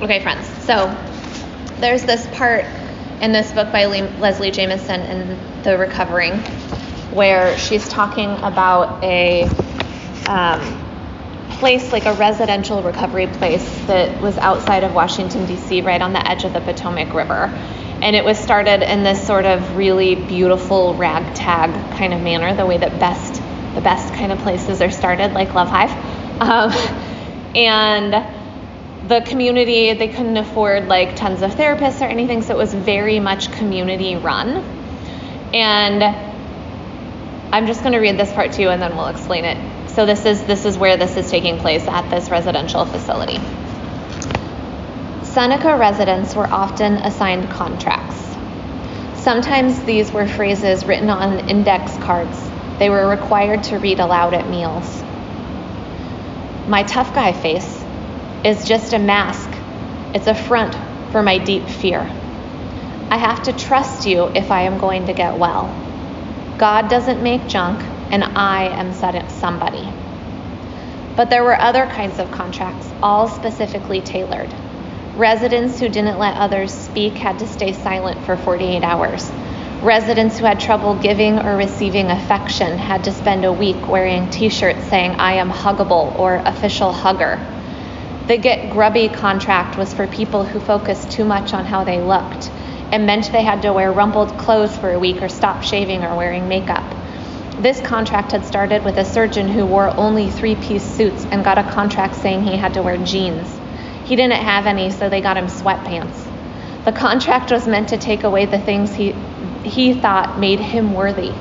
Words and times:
Okay, 0.00 0.20
friends. 0.20 0.46
So 0.64 0.92
there's 1.78 2.02
this 2.02 2.26
part 2.36 2.64
in 3.20 3.30
this 3.30 3.52
book 3.52 3.70
by 3.70 3.86
Leslie 3.86 4.50
Jamison 4.50 5.00
in 5.00 5.62
The 5.62 5.78
Recovering 5.78 6.32
where 7.12 7.56
she's 7.56 7.88
talking 7.88 8.30
about 8.38 9.04
a 9.04 9.44
um, 10.26 10.84
place, 11.58 11.92
like 11.92 12.06
a 12.06 12.14
residential 12.14 12.82
recovery 12.82 13.28
place 13.28 13.64
that 13.86 14.20
was 14.20 14.36
outside 14.38 14.82
of 14.82 14.92
Washington, 14.94 15.46
D.C., 15.46 15.82
right 15.82 16.02
on 16.02 16.12
the 16.12 16.28
edge 16.28 16.42
of 16.44 16.52
the 16.52 16.60
Potomac 16.60 17.14
River. 17.14 17.46
And 18.02 18.16
it 18.16 18.24
was 18.24 18.36
started 18.36 18.82
in 18.82 19.04
this 19.04 19.24
sort 19.24 19.44
of 19.44 19.76
really 19.76 20.16
beautiful 20.16 20.94
ragtag 20.94 21.70
kind 21.96 22.12
of 22.12 22.20
manner, 22.20 22.52
the 22.54 22.66
way 22.66 22.78
that 22.78 22.98
best 22.98 23.40
the 23.76 23.80
best 23.80 24.12
kind 24.14 24.32
of 24.32 24.38
places 24.40 24.80
are 24.82 24.90
started, 24.90 25.32
like 25.32 25.54
Love 25.54 25.68
Hive. 25.68 25.90
Um, 26.40 26.72
and 27.54 28.43
the 29.08 29.20
community, 29.20 29.92
they 29.92 30.08
couldn't 30.08 30.36
afford 30.36 30.88
like 30.88 31.16
tons 31.16 31.42
of 31.42 31.52
therapists 31.52 32.00
or 32.00 32.04
anything, 32.04 32.42
so 32.42 32.54
it 32.54 32.58
was 32.58 32.72
very 32.72 33.20
much 33.20 33.52
community 33.52 34.16
run. 34.16 34.56
And 35.52 36.02
I'm 37.52 37.66
just 37.66 37.80
going 37.80 37.92
to 37.92 37.98
read 37.98 38.18
this 38.18 38.32
part 38.32 38.52
to 38.52 38.62
you 38.62 38.70
and 38.70 38.80
then 38.80 38.96
we'll 38.96 39.08
explain 39.08 39.44
it. 39.44 39.90
So 39.90 40.06
this 40.06 40.24
is 40.24 40.42
this 40.44 40.64
is 40.64 40.76
where 40.76 40.96
this 40.96 41.16
is 41.16 41.30
taking 41.30 41.58
place 41.58 41.86
at 41.86 42.08
this 42.10 42.30
residential 42.30 42.84
facility. 42.84 43.38
Seneca 45.22 45.76
residents 45.76 46.34
were 46.34 46.46
often 46.46 46.94
assigned 46.94 47.48
contracts. 47.50 48.16
Sometimes 49.22 49.82
these 49.84 50.10
were 50.10 50.26
phrases 50.26 50.84
written 50.84 51.10
on 51.10 51.48
index 51.48 51.96
cards 51.98 52.38
they 52.78 52.90
were 52.90 53.06
required 53.06 53.62
to 53.64 53.78
read 53.78 54.00
aloud 54.00 54.34
at 54.34 54.50
meals. 54.50 55.02
My 56.68 56.82
tough 56.82 57.14
guy 57.14 57.32
face 57.32 57.83
is 58.44 58.66
just 58.66 58.92
a 58.92 58.98
mask, 58.98 59.50
it's 60.14 60.26
a 60.26 60.34
front 60.34 60.76
for 61.10 61.22
my 61.22 61.38
deep 61.38 61.66
fear. 61.66 62.00
I 63.10 63.16
have 63.16 63.44
to 63.44 63.52
trust 63.52 64.06
you 64.06 64.24
if 64.24 64.50
I 64.50 64.62
am 64.62 64.78
going 64.78 65.06
to 65.06 65.12
get 65.14 65.38
well. 65.38 65.66
God 66.58 66.88
doesn't 66.88 67.22
make 67.22 67.46
junk, 67.48 67.80
and 68.10 68.22
I 68.22 68.64
am 68.68 68.92
somebody. 69.30 69.88
But 71.16 71.30
there 71.30 71.42
were 71.42 71.58
other 71.60 71.86
kinds 71.86 72.18
of 72.18 72.30
contracts, 72.30 72.88
all 73.02 73.28
specifically 73.28 74.00
tailored. 74.00 74.52
Residents 75.16 75.78
who 75.80 75.88
didn't 75.88 76.18
let 76.18 76.36
others 76.36 76.72
speak 76.72 77.14
had 77.14 77.38
to 77.38 77.46
stay 77.46 77.72
silent 77.72 78.24
for 78.24 78.36
48 78.36 78.82
hours. 78.82 79.30
Residents 79.80 80.38
who 80.38 80.44
had 80.44 80.60
trouble 80.60 80.94
giving 80.96 81.38
or 81.38 81.56
receiving 81.56 82.10
affection 82.10 82.78
had 82.78 83.04
to 83.04 83.12
spend 83.12 83.44
a 83.44 83.52
week 83.52 83.88
wearing 83.88 84.28
t 84.30 84.48
shirts 84.48 84.84
saying, 84.88 85.12
I 85.12 85.34
am 85.34 85.50
huggable 85.50 86.18
or 86.18 86.36
official 86.36 86.92
hugger. 86.92 87.53
The 88.26 88.38
Get 88.38 88.70
Grubby 88.70 89.10
contract 89.10 89.76
was 89.76 89.92
for 89.92 90.06
people 90.06 90.44
who 90.44 90.58
focused 90.58 91.10
too 91.10 91.26
much 91.26 91.52
on 91.52 91.66
how 91.66 91.84
they 91.84 92.00
looked. 92.00 92.50
and 92.92 93.06
meant 93.06 93.32
they 93.32 93.42
had 93.42 93.62
to 93.62 93.72
wear 93.72 93.90
rumpled 93.90 94.38
clothes 94.38 94.76
for 94.76 94.92
a 94.92 94.98
week 94.98 95.20
or 95.20 95.28
stop 95.28 95.62
shaving 95.62 96.04
or 96.04 96.16
wearing 96.16 96.48
makeup. 96.48 96.84
This 97.58 97.80
contract 97.80 98.32
had 98.32 98.44
started 98.44 98.84
with 98.84 98.96
a 98.98 99.04
surgeon 99.04 99.48
who 99.48 99.66
wore 99.66 99.94
only 99.96 100.30
three 100.30 100.54
piece 100.54 100.84
suits 100.84 101.26
and 101.30 101.44
got 101.44 101.58
a 101.58 101.64
contract 101.64 102.14
saying 102.14 102.42
he 102.42 102.56
had 102.56 102.74
to 102.74 102.82
wear 102.82 102.96
jeans. 102.98 103.48
He 104.04 104.16
didn't 104.16 104.42
have 104.42 104.66
any, 104.66 104.90
so 104.90 105.08
they 105.08 105.20
got 105.20 105.36
him 105.36 105.46
sweatpants. 105.46 106.24
The 106.84 106.92
contract 106.92 107.50
was 107.50 107.66
meant 107.66 107.88
to 107.88 107.96
take 107.96 108.22
away 108.22 108.46
the 108.46 108.58
things 108.58 108.94
he, 108.94 109.12
he 109.64 109.94
thought 109.94 110.38
made 110.38 110.60
him 110.60 110.94
worthy, 110.94 111.32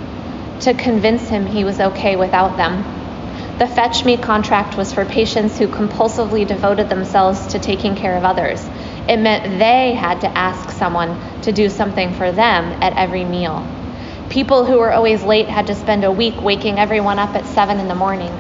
to 0.61 0.73
convince 0.73 1.29
him 1.29 1.45
he 1.45 1.63
was 1.63 1.79
okay 1.79 2.15
without 2.15 2.57
them. 2.57 2.83
The 3.59 3.67
Fetch 3.67 4.03
Me 4.03 4.17
contract 4.17 4.77
was 4.77 4.91
for 4.91 5.05
patients 5.05 5.59
who 5.59 5.67
compulsively 5.67 6.45
devoted 6.45 6.89
themselves 6.89 7.45
to 7.47 7.59
taking 7.59 7.95
care 7.95 8.17
of 8.17 8.23
others. 8.23 8.67
It 9.07 9.17
meant 9.17 9.59
they 9.59 9.93
had 9.93 10.21
to 10.21 10.37
ask 10.37 10.71
someone 10.71 11.15
to 11.43 11.51
do 11.51 11.69
something 11.69 12.13
for 12.15 12.31
them 12.31 12.65
at 12.81 12.97
every 12.97 13.23
meal. 13.23 13.63
People 14.29 14.65
who 14.65 14.79
were 14.79 14.91
always 14.91 15.21
late 15.21 15.47
had 15.47 15.67
to 15.67 15.75
spend 15.75 16.03
a 16.03 16.11
week 16.11 16.41
waking 16.41 16.79
everyone 16.79 17.19
up 17.19 17.35
at 17.35 17.45
7 17.45 17.79
in 17.79 17.87
the 17.87 17.93
morning. 17.93 18.31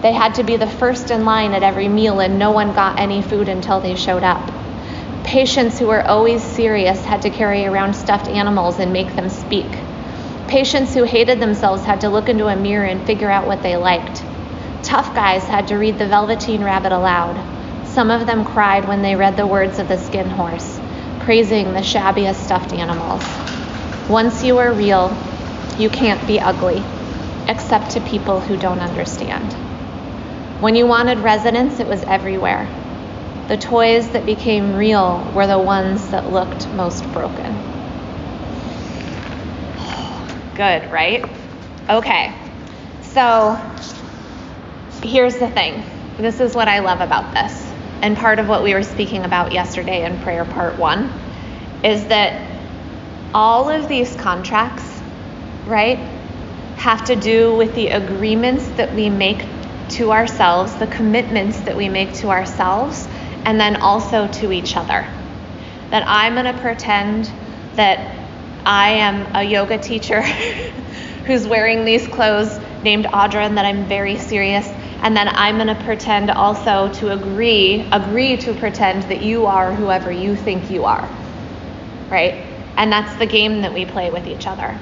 They 0.00 0.12
had 0.12 0.36
to 0.36 0.42
be 0.42 0.56
the 0.56 0.66
first 0.66 1.10
in 1.10 1.26
line 1.26 1.52
at 1.52 1.62
every 1.62 1.88
meal, 1.88 2.20
and 2.20 2.38
no 2.38 2.50
one 2.50 2.72
got 2.72 2.98
any 2.98 3.20
food 3.20 3.50
until 3.50 3.78
they 3.78 3.94
showed 3.94 4.24
up. 4.24 4.50
Patients 5.22 5.78
who 5.78 5.88
were 5.88 6.04
always 6.08 6.42
serious 6.42 7.04
had 7.04 7.20
to 7.22 7.30
carry 7.30 7.66
around 7.66 7.92
stuffed 7.92 8.26
animals 8.26 8.78
and 8.78 8.90
make 8.90 9.14
them 9.16 9.28
speak. 9.28 9.70
Patients 10.48 10.94
who 10.94 11.04
hated 11.04 11.40
themselves 11.40 11.84
had 11.84 12.00
to 12.00 12.08
look 12.08 12.30
into 12.30 12.46
a 12.46 12.56
mirror 12.56 12.86
and 12.86 13.06
figure 13.06 13.30
out 13.30 13.46
what 13.46 13.62
they 13.62 13.76
liked. 13.76 14.24
Tough 14.92 15.14
guys 15.14 15.44
had 15.44 15.68
to 15.68 15.78
read 15.78 15.96
The 15.96 16.06
Velveteen 16.06 16.62
Rabbit 16.62 16.92
aloud. 16.92 17.34
Some 17.86 18.10
of 18.10 18.26
them 18.26 18.44
cried 18.44 18.86
when 18.86 19.00
they 19.00 19.16
read 19.16 19.38
the 19.38 19.46
words 19.46 19.78
of 19.78 19.88
the 19.88 19.96
skin 19.96 20.28
horse, 20.28 20.78
praising 21.20 21.72
the 21.72 21.80
shabbiest 21.80 22.44
stuffed 22.44 22.74
animals. 22.74 23.24
Once 24.10 24.44
you 24.44 24.58
are 24.58 24.70
real, 24.70 25.16
you 25.78 25.88
can't 25.88 26.26
be 26.26 26.38
ugly, 26.38 26.82
except 27.48 27.92
to 27.92 28.02
people 28.02 28.40
who 28.40 28.58
don't 28.58 28.80
understand. 28.80 29.50
When 30.60 30.74
you 30.74 30.86
wanted 30.86 31.20
resonance, 31.20 31.80
it 31.80 31.86
was 31.86 32.02
everywhere. 32.02 32.68
The 33.48 33.56
toys 33.56 34.10
that 34.10 34.26
became 34.26 34.76
real 34.76 35.26
were 35.34 35.46
the 35.46 35.58
ones 35.58 36.10
that 36.10 36.30
looked 36.30 36.68
most 36.74 37.10
broken. 37.14 37.56
Good, 40.54 40.92
right? 40.92 41.24
Okay. 41.88 42.34
So 43.00 43.58
here's 45.02 45.36
the 45.36 45.50
thing 45.50 45.84
this 46.18 46.40
is 46.40 46.54
what 46.54 46.68
I 46.68 46.80
love 46.80 47.00
about 47.00 47.34
this. 47.34 47.72
And 48.02 48.16
part 48.16 48.38
of 48.38 48.48
what 48.48 48.62
we 48.62 48.74
were 48.74 48.82
speaking 48.82 49.24
about 49.24 49.52
yesterday 49.52 50.04
in 50.04 50.20
prayer 50.20 50.44
part 50.44 50.78
one 50.78 51.12
is 51.82 52.06
that 52.08 52.48
all 53.34 53.70
of 53.70 53.88
these 53.88 54.14
contracts, 54.16 54.84
right, 55.66 55.98
have 56.76 57.04
to 57.06 57.16
do 57.16 57.56
with 57.56 57.74
the 57.74 57.88
agreements 57.88 58.68
that 58.70 58.94
we 58.94 59.08
make 59.08 59.46
to 59.90 60.12
ourselves, 60.12 60.74
the 60.76 60.86
commitments 60.86 61.60
that 61.60 61.76
we 61.76 61.88
make 61.88 62.12
to 62.14 62.28
ourselves, 62.28 63.08
and 63.44 63.58
then 63.58 63.76
also 63.76 64.28
to 64.28 64.52
each 64.52 64.76
other. 64.76 65.08
That 65.90 66.04
I'm 66.06 66.34
going 66.34 66.54
to 66.54 66.60
pretend 66.60 67.30
that 67.74 68.18
I 68.64 68.90
am 68.90 69.34
a 69.34 69.42
yoga 69.42 69.78
teacher 69.78 70.22
who's 71.26 71.46
wearing 71.46 71.84
these 71.84 72.06
clothes 72.06 72.58
named 72.82 73.06
Audra 73.06 73.46
and 73.46 73.58
that 73.58 73.64
I'm 73.64 73.86
very 73.86 74.18
serious 74.18 74.68
and 75.02 75.16
then 75.16 75.28
I'm 75.28 75.56
going 75.56 75.66
to 75.66 75.84
pretend 75.84 76.30
also 76.30 76.90
to 76.94 77.12
agree, 77.12 77.88
agree 77.90 78.36
to 78.38 78.54
pretend 78.54 79.02
that 79.04 79.22
you 79.22 79.46
are 79.46 79.74
whoever 79.74 80.12
you 80.12 80.36
think 80.36 80.70
you 80.70 80.84
are. 80.84 81.10
Right? 82.08 82.46
And 82.76 82.90
that's 82.90 83.14
the 83.18 83.26
game 83.26 83.62
that 83.62 83.74
we 83.74 83.84
play 83.84 84.10
with 84.10 84.26
each 84.28 84.46
other. 84.46 84.78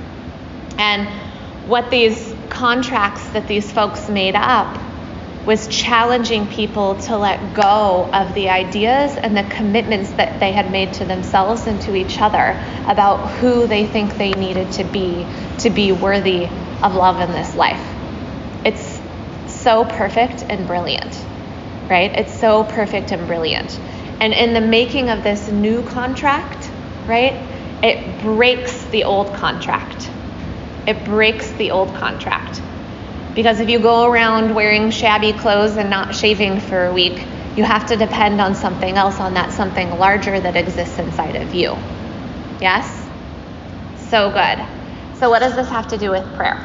And 0.78 1.08
what 1.66 1.90
these 1.90 2.34
contracts 2.50 3.26
that 3.30 3.48
these 3.48 3.70
folks 3.72 4.08
made 4.08 4.34
up 4.34 4.78
was 5.46 5.68
challenging 5.68 6.46
people 6.48 6.96
to 6.96 7.16
let 7.16 7.54
go 7.54 8.10
of 8.12 8.34
the 8.34 8.50
ideas 8.50 9.16
and 9.16 9.34
the 9.34 9.42
commitments 9.54 10.10
that 10.12 10.38
they 10.38 10.52
had 10.52 10.70
made 10.70 10.92
to 10.92 11.04
themselves 11.06 11.66
and 11.66 11.80
to 11.80 11.94
each 11.94 12.20
other 12.20 12.62
about 12.86 13.26
who 13.38 13.66
they 13.66 13.86
think 13.86 14.16
they 14.18 14.32
needed 14.32 14.70
to 14.70 14.84
be 14.84 15.26
to 15.58 15.70
be 15.70 15.92
worthy 15.92 16.46
of 16.82 16.94
love 16.94 17.20
in 17.20 17.32
this 17.32 17.54
life. 17.54 17.89
So 19.60 19.84
perfect 19.84 20.42
and 20.48 20.66
brilliant, 20.66 21.14
right? 21.90 22.10
It's 22.16 22.32
so 22.32 22.64
perfect 22.64 23.12
and 23.12 23.26
brilliant. 23.26 23.78
And 24.18 24.32
in 24.32 24.54
the 24.54 24.60
making 24.62 25.10
of 25.10 25.22
this 25.22 25.50
new 25.50 25.82
contract, 25.82 26.70
right, 27.06 27.34
it 27.82 28.22
breaks 28.22 28.84
the 28.86 29.04
old 29.04 29.34
contract. 29.34 30.10
It 30.86 31.04
breaks 31.04 31.50
the 31.52 31.72
old 31.72 31.94
contract. 31.96 32.62
Because 33.34 33.60
if 33.60 33.68
you 33.68 33.78
go 33.80 34.10
around 34.10 34.54
wearing 34.54 34.90
shabby 34.90 35.34
clothes 35.34 35.76
and 35.76 35.90
not 35.90 36.14
shaving 36.14 36.60
for 36.60 36.86
a 36.86 36.92
week, 36.94 37.22
you 37.54 37.64
have 37.64 37.86
to 37.88 37.96
depend 37.96 38.40
on 38.40 38.54
something 38.54 38.96
else, 38.96 39.20
on 39.20 39.34
that 39.34 39.52
something 39.52 39.98
larger 39.98 40.40
that 40.40 40.56
exists 40.56 40.98
inside 40.98 41.36
of 41.36 41.54
you. 41.54 41.76
Yes? 42.62 43.06
So 44.08 44.30
good. 44.30 44.66
So, 45.18 45.28
what 45.28 45.40
does 45.40 45.54
this 45.54 45.68
have 45.68 45.88
to 45.88 45.98
do 45.98 46.10
with 46.10 46.24
prayer? 46.34 46.58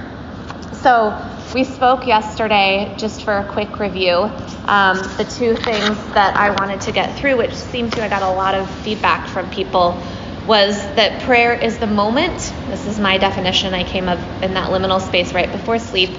So, 0.72 1.12
we 1.56 1.64
spoke 1.64 2.06
yesterday, 2.06 2.94
just 2.98 3.24
for 3.24 3.38
a 3.38 3.46
quick 3.54 3.80
review, 3.80 4.30
um, 4.66 4.98
the 5.16 5.24
two 5.38 5.56
things 5.56 5.96
that 6.14 6.36
I 6.36 6.50
wanted 6.50 6.82
to 6.82 6.92
get 6.92 7.18
through, 7.18 7.38
which 7.38 7.54
seemed 7.54 7.94
to 7.94 8.02
have 8.02 8.10
got 8.10 8.24
a 8.24 8.36
lot 8.36 8.56
of 8.56 8.70
feedback 8.82 9.26
from 9.30 9.50
people, 9.52 9.98
was 10.46 10.76
that 10.96 11.24
prayer 11.24 11.54
is 11.54 11.78
the 11.78 11.88
moment. 11.88 12.54
This 12.68 12.86
is 12.86 13.00
my 13.00 13.18
definition. 13.18 13.74
I 13.74 13.86
came 13.86 14.10
up 14.10 14.20
in 14.44 14.54
that 14.56 14.70
liminal 14.70 15.00
space 15.00 15.34
right 15.34 15.50
before 15.50 15.80
sleep. 15.80 16.10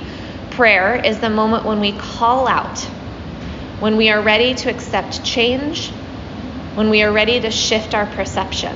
Prayer 0.52 0.96
is 1.04 1.18
the 1.18 1.28
moment 1.28 1.66
when 1.66 1.80
we 1.80 1.92
call 1.92 2.48
out, 2.48 2.78
when 3.80 3.98
we 3.98 4.08
are 4.08 4.22
ready 4.22 4.54
to 4.54 4.70
accept 4.70 5.22
change, 5.22 5.90
when 6.76 6.88
we 6.88 7.02
are 7.02 7.12
ready 7.12 7.38
to 7.40 7.50
shift 7.50 7.94
our 7.94 8.06
perception. 8.06 8.74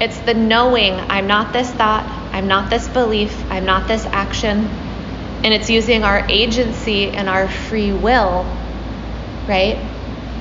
It's 0.00 0.20
the 0.20 0.34
knowing 0.34 0.92
I'm 0.94 1.26
not 1.26 1.52
this 1.52 1.68
thought, 1.68 2.06
I'm 2.32 2.46
not 2.46 2.70
this 2.70 2.86
belief, 2.86 3.50
I'm 3.50 3.64
not 3.64 3.88
this 3.88 4.06
action, 4.06 4.70
and 5.44 5.52
it's 5.52 5.68
using 5.68 6.04
our 6.04 6.24
agency 6.28 7.10
and 7.10 7.28
our 7.28 7.48
free 7.48 7.92
will, 7.92 8.44
right, 9.48 9.78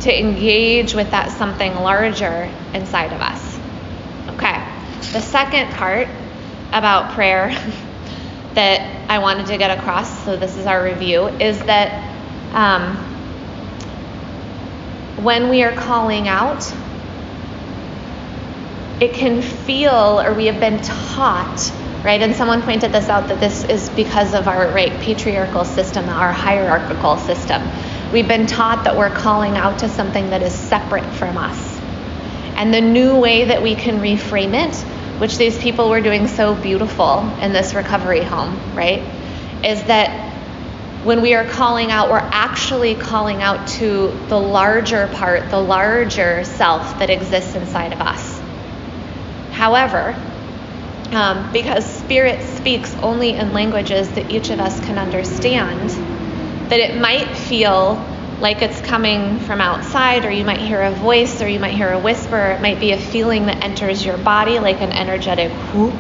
to 0.01 0.19
engage 0.19 0.94
with 0.94 1.12
that 1.12 1.31
something 1.31 1.74
larger 1.75 2.51
inside 2.74 3.12
of 3.13 3.21
us. 3.21 3.59
Okay, 4.36 4.63
the 5.12 5.21
second 5.21 5.71
part 5.74 6.07
about 6.71 7.13
prayer 7.13 7.50
that 8.53 9.09
I 9.09 9.19
wanted 9.19 9.48
to 9.48 9.57
get 9.57 9.77
across, 9.77 10.24
so 10.25 10.38
this 10.38 10.57
is 10.57 10.65
our 10.65 10.83
review, 10.83 11.27
is 11.27 11.59
that 11.63 12.07
um, 12.53 12.98
when 15.24 15.50
we 15.50 15.63
are 15.63 15.74
calling 15.74 16.27
out, 16.27 16.63
it 19.00 19.13
can 19.13 19.42
feel, 19.42 20.21
or 20.21 20.33
we 20.33 20.45
have 20.45 20.59
been 20.59 20.80
taught, 20.81 21.71
right? 22.03 22.21
And 22.21 22.36
someone 22.36 22.62
pointed 22.63 22.92
this 22.92 23.09
out 23.09 23.27
that 23.27 23.39
this 23.39 23.63
is 23.63 23.89
because 23.89 24.33
of 24.33 24.48
our 24.48 24.68
right 24.69 24.92
patriarchal 25.01 25.65
system, 25.65 26.09
our 26.09 26.31
hierarchical 26.31 27.18
system. 27.18 27.62
We've 28.12 28.27
been 28.27 28.48
taught 28.48 28.86
that 28.86 28.98
we're 28.98 29.13
calling 29.13 29.56
out 29.56 29.80
to 29.80 29.89
something 29.89 30.31
that 30.31 30.42
is 30.42 30.53
separate 30.53 31.06
from 31.15 31.38
us. 31.38 31.80
And 32.56 32.74
the 32.74 32.81
new 32.81 33.18
way 33.19 33.45
that 33.45 33.62
we 33.62 33.75
can 33.75 34.00
reframe 34.00 34.53
it, 34.53 34.75
which 35.19 35.38
these 35.38 35.57
people 35.57 35.89
were 35.89 36.01
doing 36.01 36.27
so 36.27 36.56
beautiful 36.56 37.19
in 37.39 37.53
this 37.53 37.74
recovery 37.74 38.21
home, 38.21 38.59
right, 38.75 39.01
is 39.63 39.83
that 39.83 40.30
when 41.03 41.21
we 41.21 41.33
are 41.33 41.45
calling 41.45 41.92
out, 41.92 42.12
we're 42.12 42.18
actually 42.19 42.95
calling 42.95 43.42
out 43.42 43.68
to 43.68 44.15
the 44.27 44.39
larger 44.39 45.07
part, 45.07 45.50
the 45.50 45.59
larger 45.59 46.44
self 46.44 47.00
that 47.00 47.09
exists 47.09 47.56
inside 47.56 47.94
of 47.94 48.01
us. 48.01 48.39
However, 49.51 50.15
um, 51.11 51.51
because 51.51 51.85
Spirit 51.85 52.41
speaks 52.57 52.93
only 52.95 53.31
in 53.31 53.53
languages 53.53 54.09
that 54.11 54.31
each 54.31 54.49
of 54.49 54.59
us 54.59 54.79
can 54.81 54.97
understand, 54.97 55.89
that 56.69 56.79
it 56.79 56.99
might 56.99 57.35
feel 57.35 58.03
like 58.39 58.61
it's 58.61 58.81
coming 58.81 59.39
from 59.39 59.61
outside, 59.61 60.25
or 60.25 60.31
you 60.31 60.43
might 60.43 60.59
hear 60.59 60.81
a 60.81 60.91
voice, 60.91 61.41
or 61.41 61.47
you 61.47 61.59
might 61.59 61.73
hear 61.73 61.91
a 61.91 61.99
whisper. 61.99 62.51
It 62.51 62.61
might 62.61 62.79
be 62.79 62.91
a 62.91 62.97
feeling 62.97 63.45
that 63.47 63.63
enters 63.63 64.03
your 64.03 64.17
body 64.17 64.59
like 64.59 64.81
an 64.81 64.91
energetic 64.91 65.51
whoop. 65.73 65.93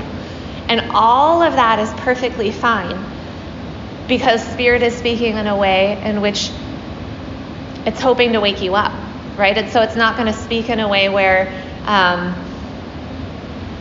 And 0.67 0.91
all 0.91 1.43
of 1.43 1.53
that 1.53 1.79
is 1.79 1.91
perfectly 2.01 2.51
fine 2.51 3.05
because 4.07 4.43
Spirit 4.53 4.81
is 4.81 4.95
speaking 4.95 5.37
in 5.37 5.47
a 5.47 5.55
way 5.55 6.01
in 6.03 6.21
which 6.21 6.51
it's 7.85 8.01
hoping 8.01 8.33
to 8.33 8.39
wake 8.39 8.61
you 8.61 8.75
up, 8.75 8.93
right? 9.37 9.57
And 9.57 9.69
so 9.69 9.81
it's 9.81 9.95
not 9.95 10.17
going 10.17 10.31
to 10.31 10.37
speak 10.37 10.69
in 10.69 10.79
a 10.79 10.87
way 10.87 11.09
where 11.09 11.51
um, 11.85 12.35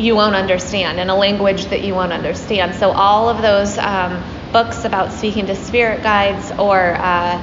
you 0.01 0.17
won't 0.17 0.35
understand, 0.35 0.99
in 0.99 1.11
a 1.11 1.17
language 1.17 1.67
that 1.67 1.85
you 1.85 1.95
won't 1.95 2.13
understand. 2.13 2.75
So 2.75 2.91
all 2.91 3.29
of 3.29 3.43
those 3.43 3.77
um, 3.79 4.23
books 4.53 4.85
about 4.85 5.13
speaking 5.13 5.47
to 5.47 5.55
spirit 5.55 6.03
guides 6.03 6.51
or 6.53 6.95
uh, 6.95 7.37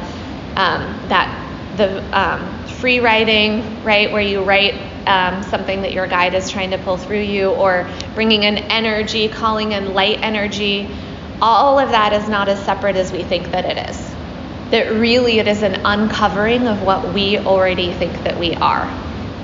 um, 0.56 1.08
that 1.10 1.44
the 1.78 2.04
um, 2.18 2.68
free 2.68 3.00
writing, 3.00 3.84
right, 3.84 4.12
where 4.12 4.22
you 4.22 4.44
write 4.44 4.74
um, 5.08 5.44
something 5.44 5.84
that 5.84 5.94
your 5.94 6.08
guide 6.08 6.34
is 6.34 6.50
trying 6.50 6.72
to 6.72 6.78
pull 6.80 6.98
through 6.98 7.22
you, 7.22 7.52
or 7.52 7.88
bringing 8.16 8.44
in 8.44 8.58
energy, 8.58 9.30
calling 9.30 9.72
in 9.74 9.94
light 9.94 10.20
energy, 10.22 10.90
all 11.40 11.78
of 11.78 11.92
that 11.92 12.14
is 12.14 12.28
not 12.28 12.50
as 12.50 12.64
separate 12.66 12.96
as 12.96 13.12
we 13.12 13.24
think 13.24 13.52
that 13.52 13.66
it 13.66 13.90
is. 13.90 13.98
That 14.72 14.92
really 14.94 15.38
it 15.38 15.48
is 15.48 15.62
an 15.62 15.82
uncovering 15.86 16.68
of 16.68 16.82
what 16.82 17.14
we 17.14 17.38
already 17.38 17.94
think 17.94 18.14
that 18.24 18.40
we 18.40 18.56
are, 18.56 18.86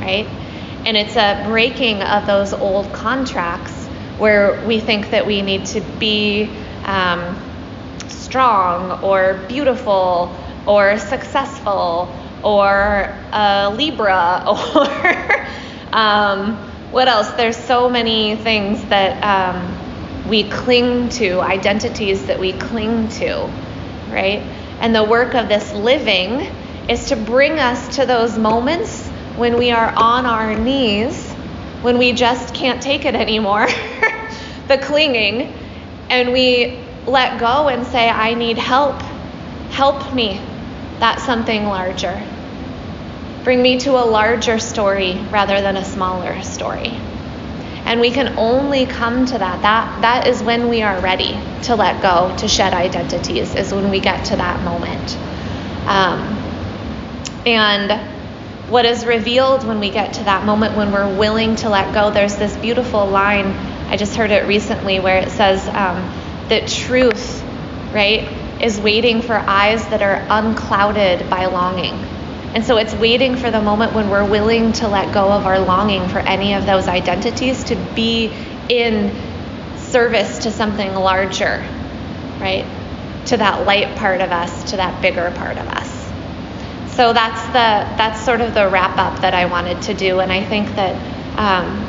right? 0.01 0.27
And 0.85 0.97
it's 0.97 1.15
a 1.15 1.43
breaking 1.45 2.01
of 2.01 2.27
those 2.27 2.53
old 2.53 2.91
contracts 2.93 3.71
where 4.17 4.65
we 4.65 4.79
think 4.79 5.11
that 5.11 5.25
we 5.25 5.41
need 5.41 5.65
to 5.67 5.81
be 5.99 6.49
um, 6.83 7.37
strong 8.09 9.03
or 9.03 9.45
beautiful 9.47 10.35
or 10.67 10.97
successful 10.97 12.13
or 12.43 13.15
a 13.31 13.73
Libra 13.73 14.43
or 14.47 15.95
um, 15.95 16.55
what 16.91 17.07
else? 17.07 17.29
There's 17.31 17.57
so 17.57 17.89
many 17.89 18.35
things 18.35 18.83
that 18.85 19.23
um, 19.23 20.27
we 20.29 20.49
cling 20.49 21.09
to, 21.09 21.39
identities 21.41 22.25
that 22.27 22.39
we 22.39 22.53
cling 22.53 23.07
to, 23.09 23.49
right? 24.09 24.41
And 24.79 24.93
the 24.93 25.03
work 25.03 25.33
of 25.33 25.47
this 25.47 25.73
living 25.73 26.41
is 26.89 27.09
to 27.09 27.15
bring 27.15 27.59
us 27.59 27.95
to 27.95 28.05
those 28.05 28.37
moments 28.37 29.02
when 29.35 29.57
we 29.57 29.71
are 29.71 29.93
on 29.95 30.25
our 30.25 30.53
knees, 30.55 31.31
when 31.81 31.97
we 31.97 32.13
just 32.13 32.53
can't 32.53 32.81
take 32.81 33.05
it 33.05 33.15
anymore, 33.15 33.67
the 34.67 34.77
clinging, 34.77 35.53
and 36.09 36.31
we 36.31 36.79
let 37.07 37.39
go 37.39 37.67
and 37.67 37.85
say, 37.87 38.09
I 38.09 38.33
need 38.33 38.57
help. 38.57 39.01
Help 39.71 40.13
me. 40.13 40.39
That's 40.99 41.23
something 41.23 41.65
larger. 41.65 42.21
Bring 43.43 43.61
me 43.61 43.79
to 43.79 43.91
a 43.91 44.05
larger 44.05 44.59
story 44.59 45.15
rather 45.31 45.59
than 45.61 45.75
a 45.75 45.83
smaller 45.83 46.41
story. 46.43 46.91
And 47.85 47.99
we 47.99 48.11
can 48.11 48.37
only 48.37 48.85
come 48.85 49.25
to 49.25 49.37
that. 49.37 49.61
That 49.63 50.01
that 50.01 50.27
is 50.27 50.41
when 50.41 50.69
we 50.69 50.81
are 50.83 51.01
ready 51.01 51.37
to 51.63 51.75
let 51.75 52.01
go, 52.01 52.33
to 52.37 52.47
shed 52.47 52.73
identities, 52.73 53.53
is 53.55 53.73
when 53.73 53.89
we 53.89 53.99
get 53.99 54.23
to 54.27 54.37
that 54.37 54.63
moment. 54.63 55.17
Um, 55.85 56.37
and 57.45 58.12
what 58.69 58.85
is 58.85 59.05
revealed 59.05 59.65
when 59.67 59.79
we 59.79 59.89
get 59.89 60.13
to 60.13 60.23
that 60.23 60.45
moment 60.45 60.75
when 60.75 60.91
we're 60.91 61.13
willing 61.17 61.55
to 61.57 61.69
let 61.69 61.93
go, 61.93 62.11
there's 62.11 62.37
this 62.37 62.55
beautiful 62.57 63.05
line. 63.07 63.47
I 63.89 63.97
just 63.97 64.15
heard 64.15 64.31
it 64.31 64.47
recently 64.47 64.99
where 64.99 65.17
it 65.19 65.31
says, 65.31 65.67
um, 65.67 65.97
that 66.49 66.67
truth, 66.67 67.43
right, 67.93 68.27
is 68.61 68.79
waiting 68.79 69.21
for 69.21 69.33
eyes 69.33 69.85
that 69.87 70.01
are 70.01 70.25
unclouded 70.29 71.29
by 71.29 71.47
longing. 71.47 71.93
And 72.53 72.63
so 72.63 72.77
it's 72.77 72.93
waiting 72.93 73.35
for 73.35 73.49
the 73.51 73.61
moment 73.61 73.93
when 73.93 74.09
we're 74.09 74.29
willing 74.29 74.73
to 74.73 74.87
let 74.87 75.13
go 75.13 75.31
of 75.31 75.45
our 75.45 75.59
longing 75.59 76.07
for 76.07 76.19
any 76.19 76.53
of 76.53 76.65
those 76.65 76.87
identities 76.87 77.63
to 77.65 77.75
be 77.95 78.31
in 78.69 79.13
service 79.77 80.39
to 80.39 80.51
something 80.51 80.93
larger, 80.93 81.65
right? 82.39 82.65
To 83.25 83.37
that 83.37 83.65
light 83.65 83.95
part 83.97 84.21
of 84.21 84.31
us, 84.31 84.71
to 84.71 84.77
that 84.77 85.01
bigger 85.01 85.31
part 85.35 85.57
of 85.57 85.67
us. 85.67 85.82
So 86.95 87.11
that's 87.11 87.43
the 87.47 87.97
that's 87.97 88.23
sort 88.23 88.41
of 88.41 88.53
the 88.53 88.69
wrap 88.69 88.97
up 88.97 89.21
that 89.21 89.33
I 89.33 89.45
wanted 89.45 89.81
to 89.83 89.93
do, 89.93 90.19
and 90.19 90.31
I 90.31 90.43
think 90.43 90.75
that 90.75 90.93
um, 91.39 91.81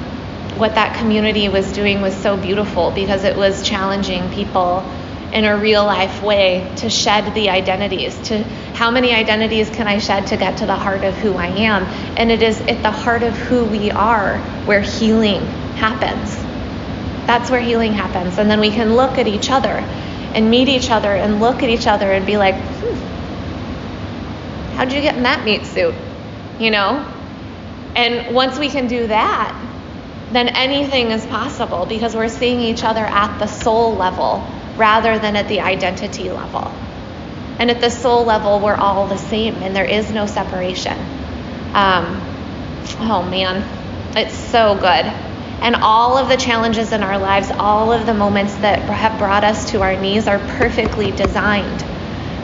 what 0.59 0.77
that 0.77 0.97
community 0.97 1.49
was 1.49 1.71
doing 1.73 2.01
was 2.01 2.17
so 2.17 2.37
beautiful 2.37 2.91
because 2.91 3.25
it 3.25 3.37
was 3.37 3.63
challenging 3.63 4.31
people 4.31 4.83
in 5.35 5.45
a 5.45 5.57
real 5.59 5.85
life 5.85 6.23
way 6.23 6.73
to 6.77 6.89
shed 6.89 7.35
the 7.35 7.51
identities 7.51 8.17
to 8.29 8.43
how 8.73 8.91
many 8.91 9.13
identities 9.13 9.69
can 9.69 9.89
I 9.89 9.99
shed 9.99 10.29
to 10.29 10.37
get 10.37 10.59
to 10.59 10.67
the 10.67 10.77
heart 10.77 11.03
of 11.03 11.15
who 11.15 11.35
I 11.35 11.49
am? 11.49 11.83
And 12.17 12.31
it 12.31 12.41
is 12.41 12.61
at 12.63 12.83
the 12.83 12.91
heart 12.93 13.25
of 13.25 13.37
who 13.37 13.65
we 13.65 13.91
are 13.91 14.39
where 14.65 14.81
healing 14.81 15.41
happens. 15.75 16.37
That's 17.27 17.51
where 17.51 17.61
healing 17.61 17.93
happens. 17.93 18.39
And 18.39 18.49
then 18.49 18.61
we 18.61 18.71
can 18.71 18.95
look 18.95 19.19
at 19.19 19.27
each 19.27 19.51
other 19.51 19.69
and 20.35 20.51
meet 20.51 20.69
each 20.69 20.91
other 20.91 21.13
and 21.15 21.41
look 21.41 21.63
at 21.63 21.69
each 21.69 21.89
other 21.89 22.13
and 22.13 22.25
be 22.25 22.37
like 22.37 22.55
hmm, 22.55 23.14
how'd 24.77 24.93
you 24.93 25.01
get 25.01 25.17
in 25.17 25.23
that 25.23 25.45
meat 25.45 25.65
suit 25.67 25.95
you 26.59 26.71
know 26.71 27.11
and 27.97 28.35
once 28.35 28.59
we 28.59 28.69
can 28.69 28.87
do 28.87 29.07
that 29.07 29.61
then 30.35 30.49
anything 30.49 31.13
is 31.13 31.25
possible 31.27 31.87
because 31.87 32.15
we're 32.15 32.29
seeing 32.29 32.61
each 32.61 32.83
other 32.83 33.05
at 33.05 33.39
the 33.39 33.47
soul 33.47 33.95
level 33.95 34.45
rather 34.77 35.19
than 35.19 35.37
at 35.37 35.49
the 35.49 35.61
identity 35.61 36.31
level. 36.31 36.73
And 37.59 37.71
at 37.71 37.81
the 37.81 37.91
soul 37.91 38.25
level, 38.25 38.59
we're 38.59 38.75
all 38.75 39.07
the 39.07 39.17
same 39.17 39.55
and 39.57 39.77
there 39.77 39.85
is 39.85 40.11
no 40.11 40.27
separation. 40.27 40.99
Um, 41.73 42.21
oh 42.99 43.27
man, 43.31 43.63
it's 44.17 44.35
so 44.35 44.75
good. 44.75 45.07
And 45.63 45.77
all 45.77 46.19
of 46.19 46.29
the 46.29 46.37
challenges 46.37 46.93
in 46.93 47.03
our 47.03 47.19
lives, 47.19 47.51
all 47.53 47.93
of 47.93 48.05
the 48.05 48.15
moments 48.15 48.55
that 48.57 48.81
have 48.81 49.19
brought 49.19 49.45
us 49.45 49.71
to 49.71 49.83
our 49.83 49.97
knees 49.97 50.27
are 50.27 50.41
perfectly 50.59 51.13
designed 51.13 51.85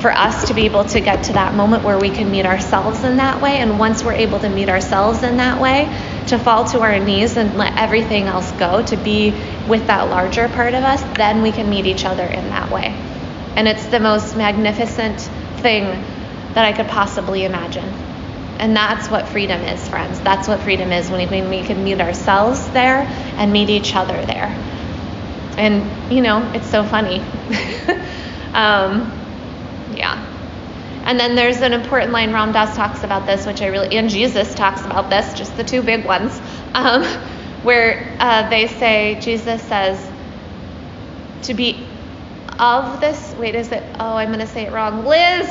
for 0.00 0.10
us 0.10 0.48
to 0.48 0.54
be 0.54 0.64
able 0.64 0.84
to 0.84 1.00
get 1.00 1.24
to 1.24 1.34
that 1.34 1.54
moment 1.54 1.84
where 1.84 1.98
we 1.98 2.10
can 2.10 2.30
meet 2.30 2.46
ourselves 2.46 3.04
in 3.04 3.18
that 3.18 3.42
way. 3.42 3.58
And 3.58 3.78
once 3.78 4.02
we're 4.02 4.14
able 4.14 4.40
to 4.40 4.48
meet 4.48 4.68
ourselves 4.68 5.22
in 5.22 5.36
that 5.36 5.60
way, 5.60 5.84
to 6.28 6.38
fall 6.38 6.64
to 6.66 6.80
our 6.80 6.98
knees 6.98 7.36
and 7.36 7.56
let 7.56 7.76
everything 7.76 8.24
else 8.24 8.50
go, 8.52 8.82
to 8.86 8.96
be 8.96 9.30
with 9.68 9.86
that 9.88 10.08
larger 10.08 10.48
part 10.48 10.74
of 10.74 10.84
us, 10.84 11.02
then 11.16 11.42
we 11.42 11.52
can 11.52 11.68
meet 11.68 11.86
each 11.86 12.04
other 12.04 12.24
in 12.24 12.48
that 12.48 12.70
way. 12.70 12.86
And 13.56 13.68
it's 13.68 13.86
the 13.86 14.00
most 14.00 14.36
magnificent 14.36 15.20
thing 15.60 15.84
that 16.54 16.64
I 16.64 16.72
could 16.72 16.88
possibly 16.88 17.44
imagine. 17.44 17.84
And 18.58 18.76
that's 18.76 19.08
what 19.10 19.28
freedom 19.28 19.60
is, 19.62 19.86
friends. 19.88 20.20
That's 20.20 20.46
what 20.46 20.60
freedom 20.60 20.92
is 20.92 21.10
when 21.10 21.50
we, 21.50 21.62
can 21.62 21.82
meet 21.82 22.00
ourselves 22.00 22.68
there 22.70 23.06
and 23.36 23.52
meet 23.52 23.70
each 23.70 23.94
other 23.94 24.24
there. 24.26 24.48
And, 25.56 26.12
you 26.12 26.20
know, 26.20 26.50
it's 26.54 26.68
so 26.70 26.84
funny. 26.84 27.20
um, 28.54 29.19
yeah. 29.96 30.26
And 31.04 31.18
then 31.18 31.34
there's 31.34 31.60
an 31.60 31.72
important 31.72 32.12
line 32.12 32.32
Ram 32.32 32.52
Dass 32.52 32.76
talks 32.76 33.02
about 33.04 33.26
this, 33.26 33.46
which 33.46 33.62
I 33.62 33.66
really, 33.66 33.96
and 33.96 34.10
Jesus 34.10 34.54
talks 34.54 34.84
about 34.84 35.10
this, 35.10 35.32
just 35.34 35.56
the 35.56 35.64
two 35.64 35.82
big 35.82 36.04
ones, 36.04 36.40
um, 36.74 37.02
where 37.62 38.16
uh, 38.20 38.48
they 38.48 38.66
say, 38.66 39.18
Jesus 39.20 39.62
says, 39.62 40.10
to 41.42 41.54
be 41.54 41.86
of 42.58 43.00
this, 43.00 43.34
wait, 43.38 43.54
is 43.54 43.72
it, 43.72 43.82
oh, 43.98 44.16
I'm 44.16 44.28
going 44.28 44.40
to 44.40 44.46
say 44.46 44.66
it 44.66 44.72
wrong. 44.72 45.06
Liz, 45.06 45.48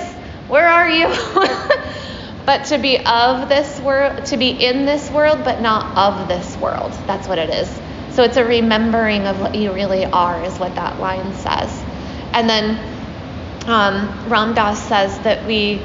where 0.48 0.68
are 0.68 0.90
you? 0.90 1.08
but 2.46 2.66
to 2.66 2.78
be 2.78 2.98
of 3.06 3.50
this 3.50 3.80
world, 3.80 4.26
to 4.28 4.38
be 4.38 4.50
in 4.50 4.86
this 4.86 5.10
world, 5.10 5.44
but 5.44 5.62
not 5.62 5.98
of 5.98 6.28
this 6.28 6.56
world. 6.58 6.92
That's 7.08 7.28
what 7.28 7.40
it 7.40 7.50
is. 7.50 7.68
So 8.12 8.24
it's 8.24 8.38
a 8.38 8.46
remembering 8.46 9.28
of 9.28 9.40
what 9.40 9.56
you 9.56 9.74
really 9.74 10.06
are, 10.06 10.44
is 10.44 10.58
what 10.60 10.76
that 10.76 11.00
line 11.00 11.34
says. 11.34 11.84
And 12.34 12.50
then 12.50 12.89
um, 13.68 14.30
Ram 14.30 14.54
Dass 14.54 14.82
says 14.88 15.18
that 15.20 15.46
we 15.46 15.82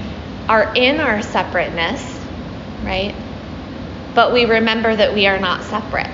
are 0.49 0.75
in 0.75 1.01
our 1.01 1.23
separateness, 1.23 2.03
right? 2.83 3.15
But 4.15 4.33
we 4.33 4.45
remember 4.45 4.95
that 4.95 5.15
we 5.15 5.27
are 5.27 5.39
not 5.39 5.63
separate. 5.65 6.11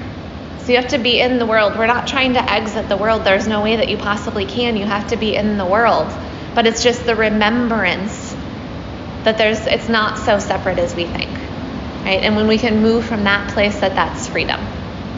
So 0.61 0.73
you 0.73 0.77
have 0.77 0.91
to 0.91 0.99
be 0.99 1.21
in 1.21 1.39
the 1.39 1.47
world. 1.47 1.77
We're 1.77 1.87
not 1.87 2.07
trying 2.07 2.35
to 2.35 2.51
exit 2.51 2.89
the 2.89 2.97
world. 2.97 3.25
There's 3.25 3.47
no 3.49 3.63
way 3.63 3.77
that 3.77 3.89
you 3.89 3.97
possibly 3.97 4.45
can. 4.45 4.77
You 4.77 4.85
have 4.85 5.09
to 5.09 5.17
be 5.17 5.35
in 5.35 5.59
the 5.59 5.67
world. 5.67 6.07
But 6.55 6.67
it's 6.67 6.83
just 6.83 7.07
the 7.07 7.17
remembrance 7.17 8.35
that 9.25 9.37
there's 9.37 9.67
it's 9.67 9.89
not 9.89 10.19
so 10.19 10.39
separate 10.39 10.79
as 10.79 10.95
we 10.95 11.07
think. 11.07 11.31
Right? 12.05 12.23
And 12.23 12.37
when 12.37 12.47
we 12.47 12.59
can 12.59 12.83
move 12.83 13.05
from 13.05 13.25
that 13.25 13.53
place 13.53 13.81
that 13.81 13.95
that's 13.95 14.29
freedom. 14.29 14.61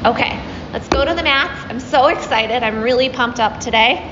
Okay. 0.05 0.41
Let's 0.73 0.89
go 0.89 1.05
to 1.05 1.15
the 1.15 1.23
mats. 1.23 1.65
I'm 1.69 1.81
so 1.81 2.07
excited. 2.09 2.63
I'm 2.63 2.81
really 2.81 3.11
pumped 3.11 3.39
up 3.39 3.61
today. 3.61 4.09